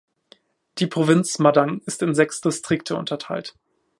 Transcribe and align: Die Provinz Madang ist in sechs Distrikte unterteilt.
Die 0.79 0.87
Provinz 0.87 1.37
Madang 1.37 1.81
ist 1.85 2.01
in 2.01 2.15
sechs 2.15 2.41
Distrikte 2.41 2.95
unterteilt. 2.95 3.53